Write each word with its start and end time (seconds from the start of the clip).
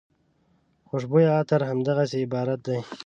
خوشبویه 0.89 1.31
عطر 1.39 1.59
همدغسې 1.69 2.17
عبارت 2.25 2.59
دی. 2.65 2.77